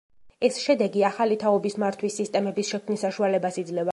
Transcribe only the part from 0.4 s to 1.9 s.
ეს შედეგი ახალი თაობის